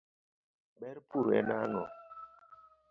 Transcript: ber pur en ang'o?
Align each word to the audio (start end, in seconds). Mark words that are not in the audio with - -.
ber 0.79 0.97
pur 1.09 1.27
en 1.39 1.49
ang'o? 1.61 1.83